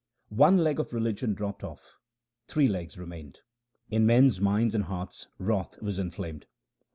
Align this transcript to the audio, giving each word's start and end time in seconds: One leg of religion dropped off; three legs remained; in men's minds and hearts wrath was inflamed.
One 0.29 0.57
leg 0.57 0.79
of 0.79 0.93
religion 0.93 1.35
dropped 1.35 1.63
off; 1.63 1.99
three 2.47 2.67
legs 2.67 2.97
remained; 2.97 3.41
in 3.91 4.03
men's 4.07 4.41
minds 4.41 4.73
and 4.73 4.85
hearts 4.85 5.27
wrath 5.37 5.79
was 5.79 5.99
inflamed. 5.99 6.47